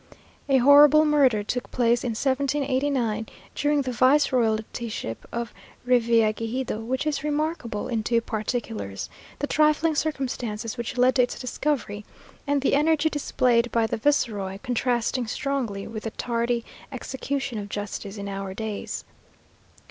[0.49, 5.53] A horrible murder took place in 1789, during the vice royaltyship of
[5.85, 12.03] Revillagigedo, which is remarkable in two particulars; the trifling circumstances which led to its discovery,
[12.47, 18.17] and the energy displayed by the viceroy, contrasting strongly with the tardy execution of justice
[18.17, 19.05] in our days.